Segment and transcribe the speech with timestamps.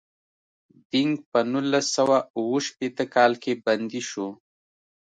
[0.91, 4.27] دینګ په نولس سوه اووه شپیته کال کې بندي شو.